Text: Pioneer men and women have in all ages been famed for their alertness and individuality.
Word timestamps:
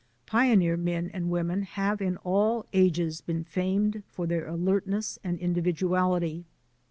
Pioneer 0.25 0.77
men 0.77 1.11
and 1.13 1.29
women 1.29 1.61
have 1.61 2.01
in 2.01 2.17
all 2.23 2.65
ages 2.73 3.21
been 3.21 3.43
famed 3.43 4.01
for 4.07 4.25
their 4.25 4.47
alertness 4.47 5.19
and 5.23 5.37
individuality. 5.37 6.43